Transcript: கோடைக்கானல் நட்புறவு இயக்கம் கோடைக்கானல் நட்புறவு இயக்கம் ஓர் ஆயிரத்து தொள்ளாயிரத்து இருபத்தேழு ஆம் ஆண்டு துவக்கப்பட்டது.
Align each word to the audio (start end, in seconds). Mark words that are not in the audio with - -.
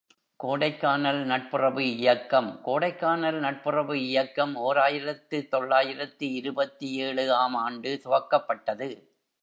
கோடைக்கானல் 0.39 1.19
நட்புறவு 1.23 1.83
இயக்கம் 1.97 2.49
கோடைக்கானல் 2.65 3.37
நட்புறவு 3.39 3.95
இயக்கம் 4.07 4.55
ஓர் 4.55 4.77
ஆயிரத்து 4.77 5.39
தொள்ளாயிரத்து 5.47 6.27
இருபத்தேழு 6.33 7.33
ஆம் 7.33 7.59
ஆண்டு 7.65 8.01
துவக்கப்பட்டது. 8.03 8.89